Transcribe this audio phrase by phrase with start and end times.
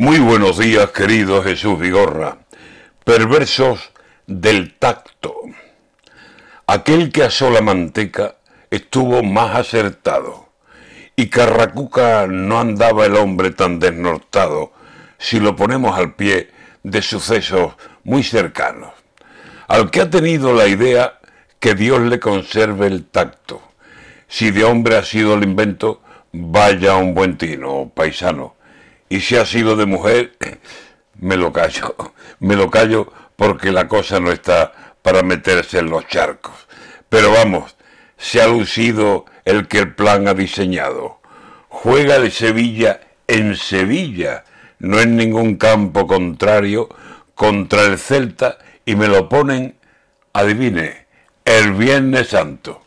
[0.00, 2.38] Muy buenos días, querido Jesús Vigorra.
[3.04, 3.90] Perversos
[4.26, 5.34] del tacto.
[6.66, 8.36] Aquel que asó la manteca
[8.70, 10.48] estuvo más acertado.
[11.16, 14.72] Y Carracuca no andaba el hombre tan desnortado
[15.18, 16.48] si lo ponemos al pie
[16.82, 18.94] de sucesos muy cercanos.
[19.68, 21.18] Al que ha tenido la idea
[21.58, 23.60] que Dios le conserve el tacto.
[24.28, 26.00] Si de hombre ha sido el invento,
[26.32, 28.54] vaya un buen tino, paisano
[29.10, 30.32] y si ha sido de mujer,
[31.18, 31.94] me lo callo,
[32.38, 36.54] me lo callo porque la cosa no está para meterse en los charcos.
[37.08, 37.76] Pero vamos,
[38.16, 41.18] se ha lucido el que el plan ha diseñado.
[41.68, 44.44] Juega el Sevilla en Sevilla,
[44.78, 46.88] no en ningún campo contrario,
[47.34, 49.76] contra el Celta y me lo ponen,
[50.32, 51.06] adivine,
[51.44, 52.82] el Viernes Santo.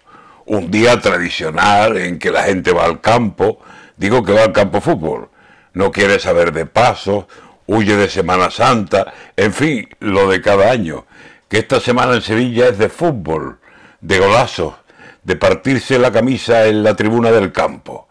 [0.45, 3.59] Un día tradicional en que la gente va al campo,
[3.97, 5.30] digo que va al campo fútbol,
[5.73, 7.25] no quiere saber de pasos,
[7.65, 11.05] huye de Semana Santa, en fin, lo de cada año.
[11.49, 13.59] Que esta semana en Sevilla es de fútbol,
[14.02, 14.75] de golazos,
[15.23, 18.07] de partirse la camisa en la tribuna del campo.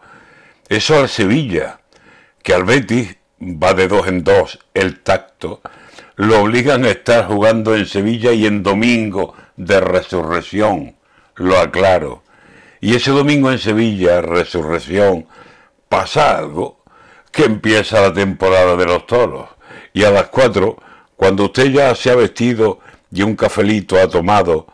[0.67, 1.79] Eso al Sevilla,
[2.41, 5.61] que al Betis va de dos en dos el tacto,
[6.15, 10.95] lo obligan a estar jugando en Sevilla y en domingo de resurrección,
[11.35, 12.23] lo aclaro.
[12.81, 15.27] Y ese domingo en Sevilla, resurrección,
[15.89, 16.82] pasa algo
[17.33, 19.49] que empieza la temporada de los toros.
[19.91, 20.77] Y a las cuatro,
[21.17, 22.79] cuando usted ya se ha vestido
[23.11, 24.67] y un cafelito ha tomado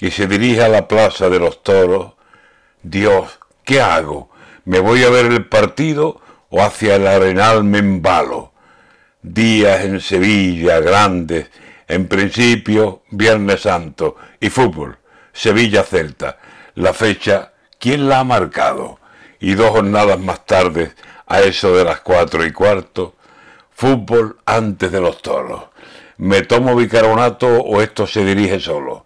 [0.00, 2.12] y se dirige a la plaza de los toros,
[2.82, 4.30] Dios, ¿qué hago?
[4.64, 6.20] ¿Me voy a ver el partido
[6.50, 8.52] o hacia el arenal me embalo?
[9.20, 11.50] Días en Sevilla grandes,
[11.88, 14.98] en principio Viernes Santo y fútbol,
[15.32, 16.38] Sevilla Celta.
[16.76, 19.00] La fecha, ¿quién la ha marcado?
[19.40, 20.92] Y dos jornadas más tarde
[21.26, 23.14] a eso de las cuatro y cuarto,
[23.72, 25.64] fútbol antes de los toros.
[26.16, 29.04] ¿Me tomo bicarbonato o esto se dirige solo?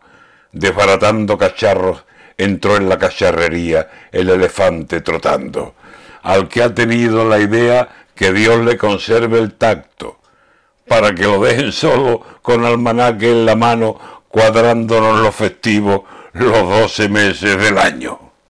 [0.52, 2.04] Desbaratando cacharros,
[2.36, 5.74] entró en la cacharrería el elefante trotando.
[6.22, 10.18] Al que ha tenido la idea que Dios le conserve el tacto,
[10.86, 16.02] para que lo dejen solo con almanaque en la mano, cuadrándonos los festivos
[16.32, 18.27] los doce meses del año.